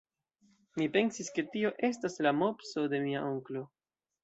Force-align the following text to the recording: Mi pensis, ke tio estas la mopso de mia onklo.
Mi 0.81 0.87
pensis, 0.95 1.29
ke 1.35 1.45
tio 1.57 1.71
estas 1.89 2.17
la 2.29 2.33
mopso 2.41 2.85
de 2.95 3.05
mia 3.07 3.23
onklo. 3.31 3.65